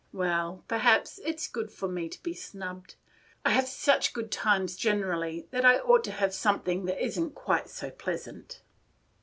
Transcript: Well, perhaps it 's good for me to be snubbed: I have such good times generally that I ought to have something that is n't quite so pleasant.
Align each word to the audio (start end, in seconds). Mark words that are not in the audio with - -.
Well, 0.11 0.63
perhaps 0.67 1.19
it 1.23 1.39
's 1.39 1.47
good 1.47 1.71
for 1.71 1.87
me 1.87 2.09
to 2.09 2.23
be 2.23 2.33
snubbed: 2.33 2.95
I 3.45 3.51
have 3.51 3.67
such 3.67 4.13
good 4.13 4.31
times 4.31 4.75
generally 4.75 5.45
that 5.51 5.63
I 5.63 5.77
ought 5.77 6.03
to 6.05 6.11
have 6.11 6.33
something 6.33 6.85
that 6.85 6.99
is 6.99 7.19
n't 7.19 7.35
quite 7.35 7.69
so 7.69 7.91
pleasant. 7.91 8.63